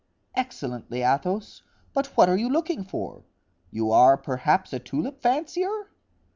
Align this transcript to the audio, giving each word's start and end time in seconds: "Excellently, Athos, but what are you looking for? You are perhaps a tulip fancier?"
"Excellently, 0.33 1.03
Athos, 1.03 1.61
but 1.93 2.07
what 2.17 2.27
are 2.27 2.35
you 2.35 2.49
looking 2.49 2.83
for? 2.83 3.23
You 3.69 3.91
are 3.91 4.17
perhaps 4.17 4.73
a 4.73 4.79
tulip 4.79 5.21
fancier?" 5.21 5.89